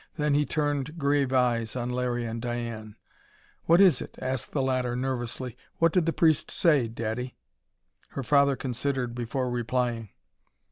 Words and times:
Then 0.17 0.33
he 0.33 0.47
turned 0.47 0.97
grave 0.97 1.31
eyes 1.31 1.75
on 1.75 1.91
Larry 1.91 2.25
and 2.25 2.41
Diane. 2.41 2.95
"What 3.65 3.79
is 3.79 4.01
it?" 4.01 4.15
asked 4.19 4.51
the 4.51 4.63
latter, 4.63 4.95
nervously. 4.95 5.55
"What 5.77 5.93
did 5.93 6.07
the 6.07 6.11
priest 6.11 6.49
say, 6.49 6.87
daddy?" 6.87 7.35
Her 8.13 8.23
father 8.23 8.55
considered, 8.55 9.13
before 9.13 9.51
replying. 9.51 10.09